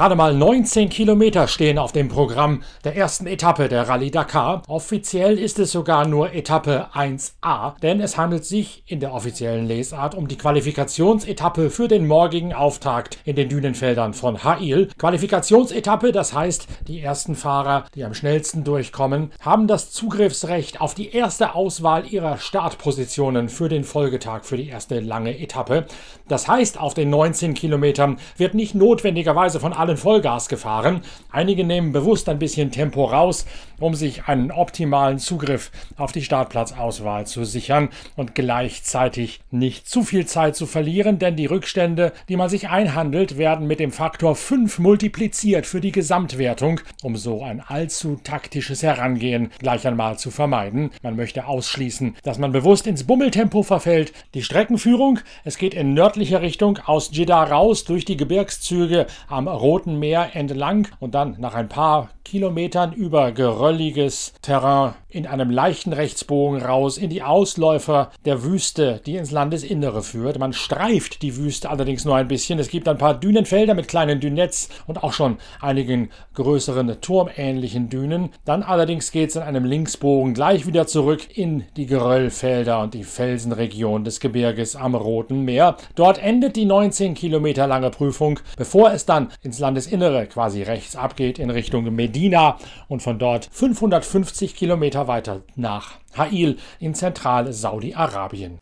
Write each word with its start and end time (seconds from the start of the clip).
Gerade 0.00 0.16
mal 0.16 0.32
19 0.32 0.88
Kilometer 0.88 1.46
stehen 1.46 1.78
auf 1.78 1.92
dem 1.92 2.08
Programm 2.08 2.62
der 2.84 2.96
ersten 2.96 3.26
Etappe 3.26 3.68
der 3.68 3.86
Rallye 3.86 4.10
Dakar. 4.10 4.62
Offiziell 4.66 5.38
ist 5.38 5.58
es 5.58 5.72
sogar 5.72 6.08
nur 6.08 6.32
Etappe 6.32 6.86
1a, 6.94 7.78
denn 7.82 8.00
es 8.00 8.16
handelt 8.16 8.46
sich 8.46 8.82
in 8.86 9.00
der 9.00 9.12
offiziellen 9.12 9.66
Lesart 9.66 10.14
um 10.14 10.26
die 10.26 10.38
Qualifikationsetappe 10.38 11.68
für 11.68 11.86
den 11.86 12.06
morgigen 12.06 12.54
Auftakt 12.54 13.18
in 13.26 13.36
den 13.36 13.50
Dünenfeldern 13.50 14.14
von 14.14 14.42
Hail. 14.42 14.88
Qualifikationsetappe, 14.96 16.12
das 16.12 16.32
heißt, 16.32 16.66
die 16.88 17.02
ersten 17.02 17.34
Fahrer, 17.34 17.84
die 17.94 18.02
am 18.02 18.14
schnellsten 18.14 18.64
durchkommen, 18.64 19.32
haben 19.42 19.66
das 19.66 19.90
Zugriffsrecht 19.90 20.80
auf 20.80 20.94
die 20.94 21.10
erste 21.10 21.54
Auswahl 21.54 22.06
ihrer 22.06 22.38
Startpositionen 22.38 23.50
für 23.50 23.68
den 23.68 23.84
Folgetag 23.84 24.44
für 24.44 24.56
die 24.56 24.68
erste 24.68 24.98
lange 24.98 25.38
Etappe. 25.38 25.84
Das 26.26 26.48
heißt, 26.48 26.80
auf 26.80 26.94
den 26.94 27.10
19 27.10 27.52
Kilometern 27.52 28.16
wird 28.38 28.54
nicht 28.54 28.74
notwendigerweise 28.74 29.60
von 29.60 29.74
allen 29.74 29.89
Vollgas 29.96 30.48
gefahren. 30.48 31.02
Einige 31.30 31.64
nehmen 31.64 31.92
bewusst 31.92 32.28
ein 32.28 32.38
bisschen 32.38 32.70
Tempo 32.70 33.04
raus, 33.04 33.46
um 33.80 33.94
sich 33.94 34.24
einen 34.26 34.52
optimalen 34.52 35.18
Zugriff 35.18 35.72
auf 35.96 36.12
die 36.12 36.22
Startplatzauswahl 36.22 37.26
zu 37.26 37.44
sichern 37.44 37.88
und 38.16 38.34
gleichzeitig 38.34 39.40
nicht 39.50 39.88
zu 39.88 40.02
viel 40.02 40.26
Zeit 40.26 40.54
zu 40.54 40.66
verlieren, 40.66 41.18
denn 41.18 41.36
die 41.36 41.46
Rückstände, 41.46 42.12
die 42.28 42.36
man 42.36 42.48
sich 42.48 42.68
einhandelt, 42.68 43.38
werden 43.38 43.66
mit 43.66 43.80
dem 43.80 43.92
Faktor 43.92 44.36
5 44.36 44.78
multipliziert 44.78 45.66
für 45.66 45.80
die 45.80 45.92
Gesamtwertung, 45.92 46.80
um 47.02 47.16
so 47.16 47.42
ein 47.42 47.60
allzu 47.60 48.20
taktisches 48.22 48.82
Herangehen 48.82 49.50
gleich 49.58 49.86
einmal 49.86 50.18
zu 50.18 50.30
vermeiden. 50.30 50.90
Man 51.02 51.16
möchte 51.16 51.46
ausschließen, 51.46 52.16
dass 52.22 52.38
man 52.38 52.52
bewusst 52.52 52.86
ins 52.86 53.04
Bummeltempo 53.04 53.62
verfällt. 53.62 54.12
Die 54.34 54.42
Streckenführung, 54.42 55.20
es 55.44 55.58
geht 55.58 55.74
in 55.74 55.94
nördlicher 55.94 56.42
Richtung 56.42 56.78
aus 56.84 57.10
Jeddah 57.12 57.44
raus 57.44 57.84
durch 57.84 58.04
die 58.04 58.16
Gebirgszüge 58.16 59.06
am 59.28 59.48
Roten 59.48 59.98
Meer 59.98 60.30
entlang 60.34 60.88
und 60.98 61.14
dann 61.14 61.36
nach 61.38 61.54
ein 61.54 61.68
paar 61.68 62.10
Kilometern 62.24 62.92
über 62.92 63.32
gerölliges 63.70 64.32
Terrain 64.42 64.94
in 65.10 65.26
einem 65.26 65.50
leichten 65.50 65.92
Rechtsbogen 65.92 66.62
raus 66.62 66.96
in 66.96 67.10
die 67.10 67.22
Ausläufer 67.22 68.10
der 68.24 68.44
Wüste, 68.44 69.00
die 69.04 69.16
ins 69.16 69.32
Landesinnere 69.32 70.02
führt. 70.02 70.38
Man 70.38 70.52
streift 70.52 71.22
die 71.22 71.36
Wüste 71.36 71.68
allerdings 71.68 72.04
nur 72.04 72.16
ein 72.16 72.28
bisschen. 72.28 72.58
Es 72.58 72.68
gibt 72.68 72.88
ein 72.88 72.98
paar 72.98 73.18
Dünenfelder 73.18 73.74
mit 73.74 73.88
kleinen 73.88 74.20
Dünettes 74.20 74.68
und 74.86 75.02
auch 75.02 75.12
schon 75.12 75.38
einigen 75.60 76.10
größeren 76.34 77.00
turmähnlichen 77.00 77.88
Dünen. 77.88 78.30
Dann 78.44 78.62
allerdings 78.62 79.10
geht 79.10 79.30
es 79.30 79.36
in 79.36 79.42
einem 79.42 79.64
Linksbogen 79.64 80.32
gleich 80.32 80.66
wieder 80.66 80.86
zurück 80.86 81.36
in 81.36 81.64
die 81.76 81.86
Geröllfelder 81.86 82.80
und 82.80 82.94
die 82.94 83.04
Felsenregion 83.04 84.04
des 84.04 84.20
Gebirges 84.20 84.76
am 84.76 84.94
Roten 84.94 85.44
Meer. 85.44 85.76
Dort 85.96 86.22
endet 86.22 86.54
die 86.54 86.66
19 86.66 87.14
Kilometer 87.14 87.66
lange 87.66 87.90
Prüfung, 87.90 88.38
bevor 88.56 88.92
es 88.92 89.06
dann 89.06 89.28
ins 89.42 89.58
Landesinnere 89.58 90.26
quasi 90.26 90.62
rechts 90.62 90.94
abgeht 90.94 91.40
in 91.40 91.50
Richtung 91.50 91.92
Medina 91.94 92.58
und 92.86 93.02
von 93.02 93.18
dort 93.18 93.48
550 93.60 94.56
Kilometer 94.56 95.06
weiter 95.06 95.42
nach 95.54 95.98
Hail 96.16 96.56
in 96.78 96.94
Zentral-Saudi-Arabien. 96.94 98.58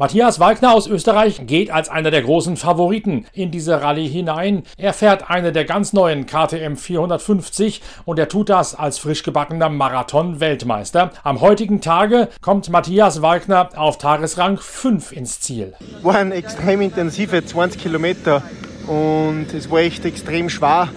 Matthias 0.00 0.38
Walkner 0.38 0.74
aus 0.74 0.86
Österreich 0.86 1.44
geht 1.44 1.72
als 1.72 1.88
einer 1.88 2.12
der 2.12 2.22
großen 2.22 2.56
Favoriten 2.56 3.26
in 3.32 3.50
diese 3.50 3.82
Rallye 3.82 4.06
hinein. 4.06 4.62
Er 4.76 4.92
fährt 4.92 5.28
eine 5.28 5.50
der 5.50 5.64
ganz 5.64 5.92
neuen 5.92 6.24
KTM 6.24 6.76
450 6.76 7.82
und 8.04 8.16
er 8.16 8.28
tut 8.28 8.48
das 8.48 8.76
als 8.76 8.98
frisch 8.98 9.24
gebackener 9.24 9.68
Marathon-Weltmeister. 9.68 11.10
Am 11.24 11.40
heutigen 11.40 11.80
Tage 11.80 12.28
kommt 12.40 12.70
Matthias 12.70 13.22
Walkner 13.22 13.70
auf 13.74 13.98
Tagesrang 13.98 14.58
5 14.58 15.10
ins 15.10 15.40
Ziel. 15.40 15.74
Waren 16.04 16.30
extrem 16.30 16.80
intensive 16.80 17.44
20 17.44 17.82
Kilometer 17.82 18.44
und 18.86 19.46
es 19.52 19.68
war 19.68 19.80
echt 19.80 20.04
extrem 20.04 20.48
schwer. 20.48 20.90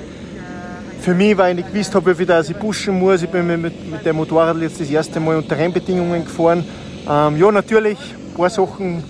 Für 0.99 1.15
mich, 1.15 1.35
weil 1.39 1.57
ich 1.57 1.65
nicht 1.65 1.73
gewusst 1.73 1.95
habe, 1.95 2.19
wie 2.19 2.25
viel 2.25 2.43
ich 2.47 2.59
pushen 2.59 2.99
muss. 2.99 3.23
Ich 3.23 3.29
bin 3.31 3.47
mit, 3.47 3.63
mit 3.89 4.05
dem 4.05 4.17
Motorrad 4.17 4.57
jetzt 4.57 4.79
das 4.79 4.91
erste 4.91 5.19
Mal 5.19 5.37
unter 5.37 5.57
Rennbedingungen 5.57 6.23
gefahren. 6.23 6.63
Ähm, 7.09 7.39
ja, 7.39 7.51
natürlich 7.51 7.97
ein 8.31 8.37
paar 8.37 8.49
Sachen 8.49 9.03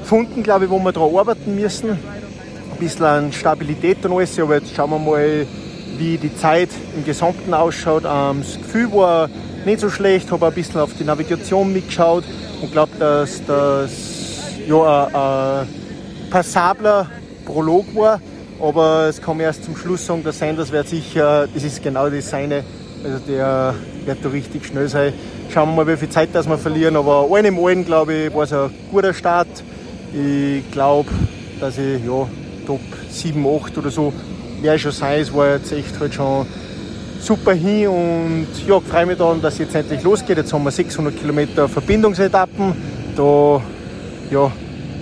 gefunden, 0.00 0.42
glaube 0.42 0.66
ich, 0.66 0.70
wo 0.70 0.78
wir 0.78 0.92
daran 0.92 1.16
arbeiten 1.16 1.54
müssen. 1.54 1.90
Ein 1.90 2.78
bisschen 2.78 3.04
an 3.04 3.32
Stabilität 3.32 4.04
und 4.04 4.12
alles, 4.12 4.38
aber 4.38 4.56
jetzt 4.56 4.74
schauen 4.74 4.90
wir 4.90 4.98
mal, 4.98 5.46
wie 5.98 6.18
die 6.18 6.34
Zeit 6.36 6.70
im 6.96 7.04
Gesamten 7.04 7.54
ausschaut. 7.54 8.04
Ähm, 8.04 8.42
das 8.42 8.58
Gefühl 8.58 8.92
war 8.92 9.30
nicht 9.64 9.80
so 9.80 9.88
schlecht, 9.88 10.30
habe 10.30 10.46
ein 10.46 10.54
bisschen 10.54 10.80
auf 10.80 10.90
die 10.98 11.04
Navigation 11.04 11.72
mitgeschaut 11.72 12.24
und 12.60 12.72
glaube, 12.72 12.92
dass 12.98 13.44
das 13.46 13.90
ja, 14.66 15.06
ein, 15.06 15.14
ein 15.64 16.30
passabler 16.30 17.08
Prolog 17.44 17.94
war. 17.94 18.20
Aber 18.60 19.06
es 19.08 19.20
kann 19.20 19.40
erst 19.40 19.64
zum 19.64 19.76
Schluss 19.76 20.06
sagen, 20.06 20.22
der 20.22 20.32
Sanders 20.32 20.70
wird 20.70 20.88
sicher, 20.88 21.48
das 21.52 21.64
ist 21.64 21.82
genau 21.82 22.08
das 22.08 22.30
seine, 22.30 22.62
also 23.02 23.18
der 23.26 23.74
wird 24.04 24.24
da 24.24 24.28
richtig 24.28 24.66
schnell 24.66 24.88
sein. 24.88 25.12
Schauen 25.52 25.68
wir 25.68 25.84
mal, 25.84 25.86
wie 25.86 25.98
viel 25.98 26.08
Zeit 26.08 26.30
das 26.32 26.48
wir 26.48 26.56
verlieren. 26.56 26.96
Aber 26.96 27.28
allen 27.30 27.44
im 27.44 27.58
allen, 27.62 27.84
glaube 27.84 28.14
ich, 28.14 28.34
war 28.34 28.44
es 28.44 28.54
ein 28.54 28.70
guter 28.90 29.12
Start. 29.12 29.48
Ich 30.14 30.70
glaube, 30.70 31.10
dass 31.60 31.76
ich 31.76 32.02
ja, 32.06 32.26
Top 32.66 32.80
7, 33.10 33.46
8 33.46 33.76
oder 33.76 33.90
so 33.90 34.14
werde 34.62 34.78
schon 34.78 34.92
sein. 34.92 35.20
Es 35.20 35.34
war 35.34 35.50
jetzt 35.50 35.70
echt 35.70 36.00
halt 36.00 36.14
schon 36.14 36.46
super 37.20 37.52
hin 37.52 37.88
und 37.88 38.46
ja, 38.66 38.80
freue 38.80 39.04
mich 39.04 39.18
dann, 39.18 39.42
dass 39.42 39.54
es 39.54 39.58
jetzt 39.60 39.74
endlich 39.74 40.02
losgeht. 40.02 40.38
Jetzt 40.38 40.54
haben 40.54 40.64
wir 40.64 40.70
600 40.70 41.20
Kilometer 41.20 41.68
Verbindungsetappen. 41.68 42.72
Da 43.14 43.60
ja, 44.30 44.50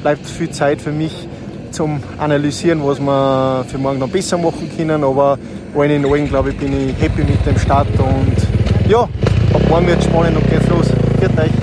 bleibt 0.02 0.26
viel 0.26 0.50
Zeit 0.50 0.82
für 0.82 0.90
mich 0.90 1.28
zum 1.70 2.02
Analysieren, 2.18 2.84
was 2.84 2.98
wir 2.98 3.64
für 3.68 3.78
morgen 3.78 4.00
noch 4.00 4.08
besser 4.08 4.36
machen 4.36 4.68
können. 4.76 5.04
Aber 5.04 5.38
allen 5.76 5.90
in 5.92 6.04
allen, 6.04 6.28
glaube 6.28 6.50
ich, 6.50 6.56
bin 6.56 6.88
ich 6.88 7.00
happy 7.00 7.22
mit 7.22 7.46
dem 7.46 7.56
Start 7.56 7.86
und 8.00 8.90
ja, 8.90 9.08
ab 9.70 9.76
morgen 9.76 9.86
wird 9.86 10.00
es 10.00 10.04
spannend 10.04 10.36
und 10.36 10.50
geht's 10.50 10.68
los. 10.68 10.88
Viert 11.20 11.38
euch! 11.38 11.59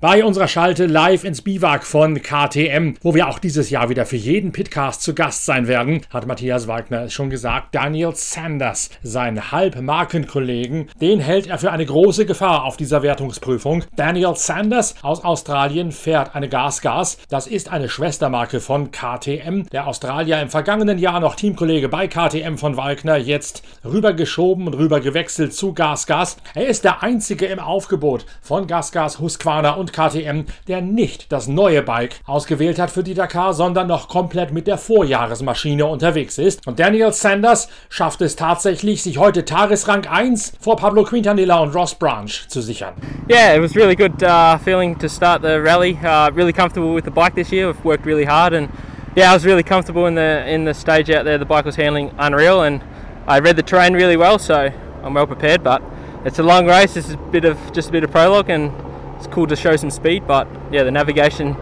Bei 0.00 0.24
unserer 0.24 0.46
Schalte 0.46 0.86
live 0.86 1.24
ins 1.24 1.42
Biwak 1.42 1.84
von 1.84 2.22
KTM, 2.22 2.94
wo 3.02 3.16
wir 3.16 3.28
auch 3.28 3.40
dieses 3.40 3.68
Jahr 3.70 3.88
wieder 3.88 4.06
für 4.06 4.16
jeden 4.16 4.52
Pitcast 4.52 5.02
zu 5.02 5.12
Gast 5.12 5.44
sein 5.44 5.66
werden, 5.66 6.02
hat 6.10 6.24
Matthias 6.24 6.68
Wagner 6.68 7.10
schon 7.10 7.30
gesagt. 7.30 7.74
Daniel 7.74 8.14
Sanders, 8.14 8.90
sein 9.02 9.50
Halbmarkenkollegen, 9.50 10.88
den 11.00 11.18
hält 11.18 11.48
er 11.48 11.58
für 11.58 11.72
eine 11.72 11.84
große 11.84 12.26
Gefahr 12.26 12.64
auf 12.64 12.76
dieser 12.76 13.02
Wertungsprüfung. 13.02 13.82
Daniel 13.96 14.36
Sanders 14.36 14.94
aus 15.02 15.24
Australien 15.24 15.90
fährt 15.90 16.36
eine 16.36 16.48
Gas-Gas. 16.48 17.18
Das 17.28 17.48
ist 17.48 17.68
eine 17.68 17.88
Schwestermarke 17.88 18.60
von 18.60 18.92
KTM. 18.92 19.68
Der 19.72 19.88
Australier 19.88 20.40
im 20.40 20.48
vergangenen 20.48 20.98
Jahr 20.98 21.18
noch 21.18 21.34
Teamkollege 21.34 21.88
bei 21.88 22.06
KTM 22.06 22.54
von 22.56 22.76
Wagner, 22.76 23.16
jetzt 23.16 23.64
rübergeschoben 23.84 24.68
und 24.68 24.74
rübergewechselt 24.74 25.54
zu 25.54 25.74
Gas-Gas. 25.74 26.36
Er 26.54 26.68
ist 26.68 26.84
der 26.84 27.02
einzige 27.02 27.46
im 27.46 27.58
Aufgebot 27.58 28.26
von 28.42 28.68
Gas-Gas, 28.68 29.18
Husqvarna 29.18 29.72
und 29.72 29.87
und 29.88 29.92
KTM, 29.92 30.44
der 30.66 30.80
nicht 30.80 31.32
das 31.32 31.48
neue 31.48 31.82
Bike 31.82 32.16
ausgewählt 32.26 32.78
hat 32.78 32.90
für 32.90 33.02
die 33.02 33.14
Dakar, 33.14 33.54
sondern 33.54 33.86
noch 33.86 34.08
komplett 34.08 34.52
mit 34.52 34.66
der 34.66 34.78
Vorjahresmaschine 34.78 35.86
unterwegs 35.86 36.38
ist. 36.38 36.66
Und 36.66 36.78
Daniel 36.78 37.12
Sanders 37.12 37.68
schafft 37.88 38.20
es 38.20 38.36
tatsächlich, 38.36 39.02
sich 39.02 39.18
heute 39.18 39.44
Tagesrang 39.44 40.06
1 40.06 40.54
vor 40.60 40.76
Pablo 40.76 41.04
Quintanilla 41.04 41.58
und 41.58 41.74
Ross 41.74 41.94
Branch 41.94 42.30
zu 42.48 42.60
sichern. 42.60 42.94
Yeah, 43.30 43.54
it 43.54 43.62
was 43.62 43.74
really 43.74 43.96
good 43.96 44.22
uh, 44.22 44.58
feeling 44.58 44.98
to 44.98 45.08
start 45.08 45.42
the 45.42 45.60
rally. 45.60 45.98
Uh, 46.02 46.30
really 46.34 46.52
comfortable 46.52 46.94
with 46.94 47.04
the 47.04 47.10
bike 47.10 47.34
this 47.34 47.50
year. 47.50 47.68
We've 47.68 47.84
worked 47.84 48.06
really 48.06 48.24
hard 48.24 48.52
and 48.52 48.68
yeah, 49.16 49.30
I 49.30 49.34
was 49.34 49.44
really 49.44 49.62
comfortable 49.62 50.06
in 50.06 50.14
the 50.14 50.46
in 50.46 50.64
the 50.64 50.74
stage 50.74 51.10
out 51.10 51.24
there. 51.24 51.38
The 51.38 51.46
bike 51.46 51.64
was 51.64 51.76
handling 51.76 52.12
unreal 52.18 52.62
and 52.62 52.82
I 53.26 53.40
read 53.40 53.56
the 53.56 53.62
terrain 53.62 53.94
really 53.94 54.16
well, 54.16 54.38
so 54.38 54.70
I'm 55.02 55.14
well 55.14 55.26
prepared. 55.26 55.62
But 55.62 55.82
it's 56.24 56.38
a 56.38 56.42
long 56.42 56.66
race. 56.66 56.96
Is 56.96 57.12
a 57.12 57.16
bit 57.16 57.44
of 57.44 57.58
just 57.72 57.88
a 57.88 57.92
bit 57.92 58.04
of 58.04 58.10
prologue 58.10 58.50
and 58.50 58.72
it's 59.18 59.26
cool 59.26 59.48
to 59.48 59.56
show 59.56 59.74
some 59.74 59.90
speed, 59.90 60.28
but 60.28 60.46
yeah, 60.70 60.84
the 60.84 60.92
navigation 60.92 61.54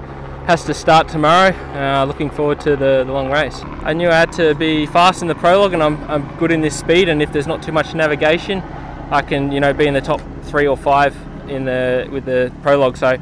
has 0.47 0.63
to 0.65 0.75
start 0.75 1.09
tomorrow. 1.09 1.57
Uh, 1.75 2.05
looking 2.05 2.29
forward 2.29 2.61
to 2.61 2.77
the, 2.77 3.03
the, 3.05 3.13
long 3.13 3.33
race. 3.33 3.63
I 3.83 3.95
knew 3.95 4.11
I 4.11 4.19
had 4.19 4.33
to 4.33 4.55
be 4.55 4.85
fast 4.85 5.23
in 5.23 5.29
the 5.29 5.35
prologue, 5.35 5.73
and 5.73 5.83
I'm, 5.83 5.99
I'm 6.05 6.37
good 6.37 6.53
in 6.53 6.61
this 6.61 6.79
speed. 6.79 7.09
And 7.09 7.23
if 7.23 7.33
there's 7.33 7.47
not 7.47 7.63
too 7.63 7.73
much 7.73 7.95
navigation, 7.95 8.61
I 9.11 9.23
can 9.23 9.51
you 9.51 9.61
know 9.61 9.73
be 9.73 9.87
in 9.87 9.95
the 9.95 10.03
top 10.03 10.21
three 10.43 10.67
or 10.67 10.77
five 10.77 11.17
in 11.49 11.65
the 11.65 12.07
with 12.13 12.27
the 12.27 12.53
prologue. 12.63 12.99
So 12.99 13.17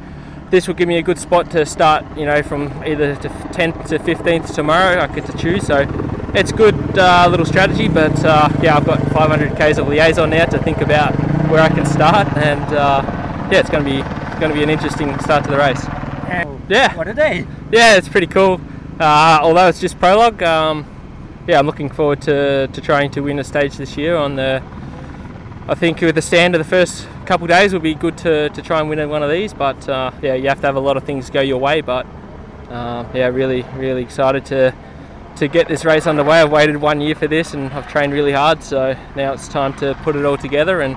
this 0.49 0.67
will 0.67 0.75
give 0.75 0.89
me 0.89 0.97
a 0.97 1.01
good 1.01 1.17
spot 1.17 1.49
to 1.51 1.65
start. 1.65 2.03
You 2.17 2.25
know 2.25 2.43
from 2.43 2.71
either 2.85 3.15
to 3.15 3.29
10th 3.29 3.87
to 3.87 3.99
15th 3.99 4.53
tomorrow. 4.53 4.99
I 5.01 5.07
get 5.07 5.25
to 5.27 5.37
choose. 5.37 5.65
So 5.65 5.87
it's 6.35 6.51
good 6.51 6.75
uh, 6.99 7.27
little 7.31 7.45
strategy, 7.45 7.87
but 7.87 8.23
uh, 8.25 8.49
yeah, 8.61 8.75
I've 8.75 8.85
got 8.85 9.01
500 9.13 9.57
k's 9.57 9.77
of 9.77 9.87
liaison 9.87 10.29
now 10.29 10.45
to 10.45 10.59
think 10.59 10.81
about 10.81 11.15
where 11.49 11.61
I 11.61 11.69
can 11.69 11.85
start, 11.85 12.27
and 12.37 12.61
uh, 12.73 13.01
yeah, 13.49 13.59
it's 13.59 13.69
going 13.69 13.85
to 13.85 13.89
be 13.89 14.24
going 14.39 14.51
to 14.51 14.57
be 14.57 14.63
an 14.63 14.69
interesting 14.69 15.17
start 15.19 15.43
to 15.45 15.51
the 15.51 15.57
race. 15.57 15.83
Yeah. 16.67 16.95
What 16.95 17.07
a 17.07 17.13
day! 17.13 17.45
Yeah, 17.71 17.97
it's 17.97 18.09
pretty 18.09 18.27
cool. 18.27 18.59
Uh, 18.99 19.39
although 19.41 19.67
it's 19.67 19.79
just 19.79 19.99
prologue, 19.99 20.41
um, 20.41 20.85
yeah, 21.47 21.59
I'm 21.59 21.65
looking 21.65 21.89
forward 21.89 22.21
to, 22.23 22.67
to 22.67 22.81
trying 22.81 23.11
to 23.11 23.21
win 23.21 23.37
a 23.39 23.43
stage 23.43 23.77
this 23.77 23.97
year 23.97 24.15
on 24.15 24.35
the 24.35 24.63
I 25.67 25.73
think 25.73 26.01
with 26.01 26.13
the 26.13 26.21
stand 26.21 26.53
of 26.53 26.59
the 26.59 26.69
first 26.69 27.07
couple 27.25 27.45
of 27.45 27.49
days 27.49 27.73
will 27.73 27.79
be 27.79 27.95
good 27.95 28.19
to, 28.19 28.49
to 28.49 28.61
try 28.61 28.79
and 28.79 28.87
win 28.87 29.09
one 29.09 29.23
of 29.23 29.31
these. 29.31 29.51
But 29.51 29.89
uh, 29.89 30.11
yeah, 30.21 30.35
you 30.35 30.47
have 30.47 30.61
to 30.61 30.67
have 30.67 30.75
a 30.75 30.79
lot 30.79 30.95
of 30.95 31.03
things 31.05 31.31
go 31.31 31.41
your 31.41 31.57
way. 31.57 31.81
But 31.81 32.05
uh, 32.69 33.03
yeah, 33.15 33.27
really, 33.27 33.63
really 33.75 34.03
excited 34.03 34.45
to 34.47 34.75
to 35.37 35.47
get 35.47 35.67
this 35.67 35.83
race 35.83 36.07
underway. 36.07 36.39
I've 36.39 36.51
waited 36.51 36.77
one 36.77 37.01
year 37.01 37.13
for 37.13 37.27
this 37.27 37.53
and 37.53 37.73
I've 37.73 37.89
trained 37.89 38.13
really 38.13 38.31
hard. 38.31 38.63
So 38.63 38.95
now 39.15 39.33
it's 39.33 39.47
time 39.47 39.73
to 39.77 39.95
put 40.03 40.15
it 40.15 40.23
all 40.23 40.37
together 40.37 40.81
and 40.81 40.95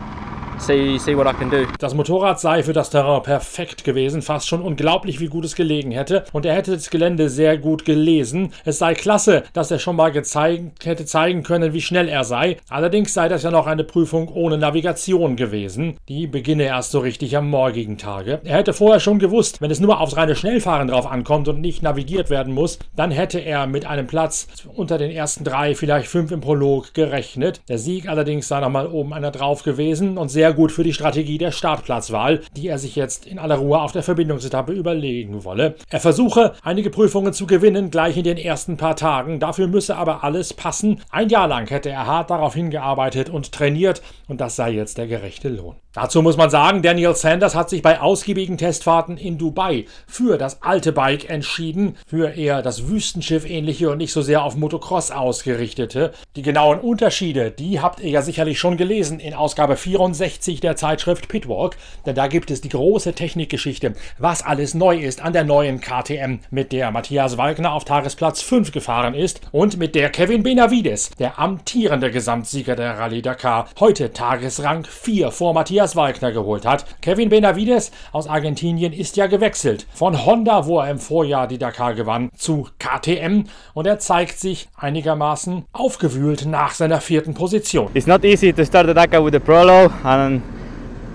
see, 0.60 0.98
see 0.98 1.16
what 1.16 1.26
I 1.26 1.32
can 1.32 1.50
do. 1.50 1.66
Das 1.78 1.94
Motorrad 1.94 2.40
sei 2.40 2.62
für 2.62 2.72
das 2.72 2.90
Terrain 2.90 3.22
perfekt 3.22 3.84
gewesen, 3.84 4.22
fast 4.22 4.48
schon 4.48 4.62
unglaublich, 4.62 5.20
wie 5.20 5.28
gut 5.28 5.44
es 5.44 5.54
gelegen 5.54 5.90
hätte. 5.90 6.24
Und 6.32 6.44
er 6.44 6.54
hätte 6.54 6.72
das 6.72 6.90
Gelände 6.90 7.28
sehr 7.28 7.58
gut 7.58 7.84
gelesen. 7.84 8.52
Es 8.64 8.78
sei 8.78 8.94
klasse, 8.94 9.44
dass 9.52 9.70
er 9.70 9.78
schon 9.78 9.96
mal 9.96 10.12
gezeigt 10.12 10.84
hätte 10.84 11.04
zeigen 11.04 11.42
können, 11.42 11.72
wie 11.72 11.80
schnell 11.80 12.08
er 12.08 12.24
sei. 12.24 12.58
Allerdings 12.68 13.14
sei 13.14 13.28
das 13.28 13.42
ja 13.42 13.50
noch 13.50 13.66
eine 13.66 13.84
Prüfung 13.84 14.28
ohne 14.28 14.58
Navigation 14.58 15.36
gewesen. 15.36 15.96
Die 16.08 16.26
beginne 16.26 16.64
erst 16.64 16.90
so 16.90 17.00
richtig 17.00 17.36
am 17.36 17.48
morgigen 17.48 17.98
Tage. 17.98 18.40
Er 18.44 18.56
hätte 18.58 18.72
vorher 18.72 19.00
schon 19.00 19.18
gewusst, 19.18 19.60
wenn 19.60 19.70
es 19.70 19.80
nur 19.80 20.00
aufs 20.00 20.16
reine 20.16 20.36
Schnellfahren 20.36 20.88
drauf 20.88 21.06
ankommt 21.06 21.48
und 21.48 21.60
nicht 21.60 21.82
navigiert 21.82 22.30
werden 22.30 22.52
muss, 22.52 22.78
dann 22.96 23.10
hätte 23.10 23.38
er 23.38 23.66
mit 23.66 23.86
einem 23.86 24.06
Platz 24.06 24.48
unter 24.74 24.98
den 24.98 25.10
ersten 25.10 25.44
drei, 25.44 25.74
vielleicht 25.74 26.08
fünf 26.08 26.30
im 26.32 26.40
Prolog 26.40 26.94
gerechnet. 26.94 27.60
Der 27.68 27.78
Sieg 27.78 28.08
allerdings 28.08 28.48
sei 28.48 28.60
nochmal 28.60 28.86
oben 28.86 29.14
einer 29.14 29.30
drauf 29.30 29.62
gewesen 29.62 30.18
und 30.18 30.28
sehr 30.28 30.47
sehr 30.48 30.54
gut 30.54 30.72
für 30.72 30.82
die 30.82 30.94
Strategie 30.94 31.36
der 31.36 31.52
Startplatzwahl, 31.52 32.40
die 32.56 32.68
er 32.68 32.78
sich 32.78 32.96
jetzt 32.96 33.26
in 33.26 33.38
aller 33.38 33.56
Ruhe 33.56 33.82
auf 33.82 33.92
der 33.92 34.02
Verbindungsetappe 34.02 34.72
überlegen 34.72 35.44
wolle. 35.44 35.74
Er 35.90 36.00
versuche, 36.00 36.54
einige 36.62 36.88
Prüfungen 36.88 37.34
zu 37.34 37.46
gewinnen, 37.46 37.90
gleich 37.90 38.16
in 38.16 38.24
den 38.24 38.38
ersten 38.38 38.78
paar 38.78 38.96
Tagen. 38.96 39.40
Dafür 39.40 39.66
müsse 39.66 39.96
aber 39.96 40.24
alles 40.24 40.54
passen. 40.54 41.02
Ein 41.10 41.28
Jahr 41.28 41.48
lang 41.48 41.68
hätte 41.68 41.90
er 41.90 42.06
hart 42.06 42.30
darauf 42.30 42.54
hingearbeitet 42.54 43.28
und 43.28 43.52
trainiert 43.52 44.00
und 44.26 44.40
das 44.40 44.56
sei 44.56 44.70
jetzt 44.70 44.96
der 44.96 45.06
gerechte 45.06 45.50
Lohn. 45.50 45.76
Dazu 46.00 46.22
muss 46.22 46.36
man 46.36 46.48
sagen, 46.48 46.80
Daniel 46.80 47.16
Sanders 47.16 47.56
hat 47.56 47.68
sich 47.68 47.82
bei 47.82 48.00
ausgiebigen 48.00 48.56
Testfahrten 48.56 49.16
in 49.16 49.36
Dubai 49.36 49.86
für 50.06 50.38
das 50.38 50.62
alte 50.62 50.92
Bike 50.92 51.28
entschieden, 51.28 51.96
für 52.06 52.36
eher 52.36 52.62
das 52.62 52.88
Wüstenschiff 52.88 53.44
ähnliche 53.44 53.90
und 53.90 53.98
nicht 53.98 54.12
so 54.12 54.22
sehr 54.22 54.44
auf 54.44 54.54
Motocross 54.54 55.10
ausgerichtete. 55.10 56.12
Die 56.36 56.42
genauen 56.42 56.78
Unterschiede, 56.78 57.50
die 57.50 57.80
habt 57.80 57.98
ihr 57.98 58.10
ja 58.10 58.22
sicherlich 58.22 58.60
schon 58.60 58.76
gelesen 58.76 59.18
in 59.18 59.34
Ausgabe 59.34 59.74
64 59.74 60.60
der 60.60 60.76
Zeitschrift 60.76 61.26
Pitwalk, 61.26 61.76
denn 62.06 62.14
da 62.14 62.28
gibt 62.28 62.52
es 62.52 62.60
die 62.60 62.68
große 62.68 63.14
Technikgeschichte, 63.14 63.94
was 64.18 64.44
alles 64.44 64.74
neu 64.74 64.98
ist 64.98 65.20
an 65.20 65.32
der 65.32 65.42
neuen 65.42 65.80
KTM, 65.80 66.38
mit 66.52 66.70
der 66.70 66.92
Matthias 66.92 67.38
Walkner 67.38 67.72
auf 67.72 67.84
Tagesplatz 67.84 68.40
5 68.40 68.70
gefahren 68.70 69.14
ist 69.14 69.40
und 69.50 69.78
mit 69.78 69.96
der 69.96 70.10
Kevin 70.10 70.44
Benavides, 70.44 71.10
der 71.18 71.40
amtierende 71.40 72.12
Gesamtsieger 72.12 72.76
der 72.76 73.00
Rallye 73.00 73.22
Dakar, 73.22 73.68
heute 73.80 74.12
Tagesrang 74.12 74.84
4 74.84 75.32
vor 75.32 75.54
Matthias 75.54 75.87
Matthias 75.88 75.96
Walkner 75.96 76.32
geholt 76.32 76.66
hat. 76.66 76.84
Kevin 77.00 77.28
Benavides 77.28 77.90
aus 78.12 78.26
Argentinien 78.26 78.92
ist 78.92 79.16
ja 79.16 79.26
gewechselt 79.26 79.86
von 79.94 80.26
Honda, 80.26 80.66
wo 80.66 80.80
er 80.80 80.90
im 80.90 80.98
Vorjahr 80.98 81.46
die 81.46 81.58
Dakar 81.58 81.94
gewann, 81.94 82.30
zu 82.36 82.66
KTM 82.78 83.44
und 83.74 83.86
er 83.86 83.98
zeigt 83.98 84.38
sich 84.38 84.68
einigermaßen 84.76 85.64
aufgewühlt 85.72 86.46
nach 86.46 86.72
seiner 86.72 87.00
vierten 87.00 87.34
Position. 87.34 87.88
It's 87.94 88.06
not 88.06 88.24
easy 88.24 88.52
to 88.52 88.64
start 88.64 88.86
the 88.86 88.94
Dakar 88.94 89.24
with 89.24 89.32
the 89.32 89.40
prologue 89.40 89.92
and 90.04 90.42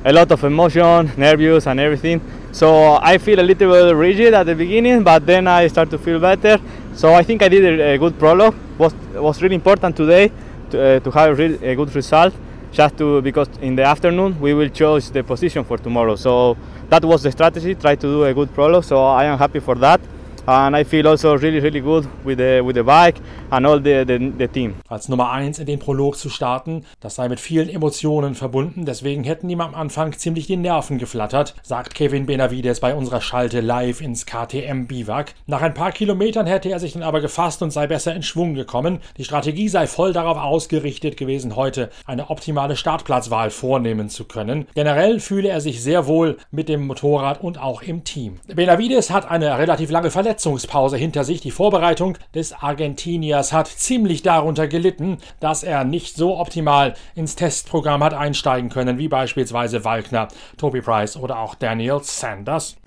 a 0.05 0.11
lot 0.11 0.31
of 0.31 0.43
emotion, 0.43 1.11
nervous 1.17 1.67
and 1.67 1.79
everything. 1.79 2.21
So 2.51 2.99
I 3.01 3.17
feel 3.17 3.39
a 3.39 3.43
little 3.43 3.71
bit 3.71 3.95
rigid 3.95 4.33
at 4.33 4.45
the 4.45 4.55
beginning, 4.55 5.03
but 5.03 5.25
then 5.25 5.47
I 5.47 5.67
start 5.69 5.89
to 5.91 5.97
feel 5.97 6.19
better. 6.19 6.59
So 6.95 7.13
I 7.13 7.23
think 7.23 7.41
I 7.41 7.49
did 7.49 7.79
a, 7.79 7.97
good 7.97 8.17
prologue. 8.19 8.55
was 8.77 8.93
was 9.13 9.41
really 9.41 9.55
important 9.55 9.95
today 9.95 10.31
to, 10.71 10.77
uh, 10.77 10.99
to 10.99 11.11
have 11.11 11.39
a, 11.39 11.71
a 11.71 11.75
good 11.75 11.93
result 11.95 12.33
just 12.73 12.97
to 12.97 13.21
because 13.21 13.47
in 13.61 13.75
the 13.75 13.83
afternoon 13.83 14.39
we 14.41 14.53
will 14.53 14.69
choose 14.69 15.09
the 15.11 15.23
position 15.23 15.63
for 15.63 15.77
tomorrow. 15.77 16.15
So 16.15 16.57
that 16.89 17.05
was 17.05 17.23
the 17.23 17.31
strategy. 17.31 17.75
Try 17.75 17.95
to 17.95 18.01
do 18.01 18.23
a 18.25 18.33
good 18.33 18.53
prologue. 18.53 18.83
So 18.83 19.05
I 19.05 19.25
am 19.25 19.37
happy 19.37 19.59
for 19.59 19.75
that. 19.75 20.01
And 20.45 20.75
I 20.75 20.84
feel 20.84 21.07
also 21.07 21.36
really, 21.36 21.60
really 21.60 21.80
good 21.80 22.06
with 22.25 22.38
the, 22.38 22.62
with 22.62 22.75
the 22.75 22.84
bike 22.84 23.16
and 23.50 23.66
all 23.66 23.80
the, 23.80 24.04
the, 24.06 24.34
the 24.38 24.48
team. 24.50 24.75
Als 24.90 25.07
Nummer 25.07 25.31
1 25.31 25.60
in 25.60 25.66
den 25.66 25.80
Prolog 25.80 26.18
zu 26.18 26.30
starten, 26.30 26.84
das 27.00 27.16
sei 27.16 27.30
mit 27.30 27.40
vielen 27.40 27.69
Emotionen 27.69 28.36
verbunden, 28.36 28.84
deswegen 28.84 29.24
hätten 29.24 29.50
ihm 29.50 29.62
am 29.62 29.74
Anfang 29.74 30.12
ziemlich 30.12 30.45
die 30.45 30.57
Nerven 30.57 30.98
geflattert, 30.98 31.56
sagt 31.63 31.95
Kevin 31.95 32.25
Benavides 32.25 32.81
bei 32.81 32.94
unserer 32.94 33.22
Schalte 33.22 33.62
live 33.62 34.01
ins 34.01 34.25
KTM 34.25 34.88
Biwak. 34.88 35.34
Nach 35.48 35.62
ein 35.62 35.74
paar 35.74 35.94
Kilometern 35.94 36.45
hätte 36.45 36.69
er 36.69 36.80
sich 36.80 36.92
dann 36.92 37.04
aber 37.04 37.22
gefasst 37.22 37.62
und 37.62 37.72
sei 37.72 37.88
besser 37.88 38.13
in 38.13 38.22
Schwung 38.24 38.54
gekommen. 38.54 39.00
Die 39.16 39.24
Strategie 39.24 39.69
sei 39.69 39.88
voll 39.88 40.12
darauf 40.12 40.38
ausgerichtet 40.38 41.16
gewesen, 41.16 41.56
heute 41.56 41.90
eine 42.06 42.30
optimale 42.30 42.75
Startplatzwahl 42.75 43.50
vornehmen 43.50 44.10
zu 44.10 44.25
können. 44.25 44.68
Generell 44.75 45.22
fühle 45.22 45.48
er 45.48 45.62
sich 45.62 45.81
sehr 45.81 46.06
wohl 46.06 46.36
mit 46.51 46.68
dem 46.68 46.86
Motorrad 46.86 47.42
und 47.42 47.62
auch 47.62 47.81
im 47.81 48.04
Team. 48.04 48.42
Benavides 48.54 49.10
hat 49.10 49.31
eine 49.31 49.57
relativ 49.57 49.90
lange 49.90 50.12
Verletzung 50.12 50.32
Verletzungspause 50.33 50.97
hinter 50.97 51.24
sich. 51.24 51.41
Die 51.41 51.51
Vorbereitung 51.51 52.18
des 52.33 52.53
Argentiniers 52.53 53.53
hat 53.53 53.68
ziemlich 53.68 54.24
darunter 54.24 54.68
gelitten, 54.68 55.19
dass 55.39 55.62
er 55.62 55.83
nicht 55.83 56.15
so 56.15 56.39
optimal 56.39 56.95
ins 57.13 57.35
Testprogramm 57.35 58.03
hat 58.03 58.15
einsteigen 58.15 58.71
können, 58.71 58.97
wie 58.97 59.07
beispielsweise 59.07 59.85
Walkner, 59.85 60.30
Toby 60.57 60.81
Price 60.81 61.18
oder 61.18 61.38
auch 61.38 61.53
Daniel 61.53 62.00
Sanders. 62.01 62.77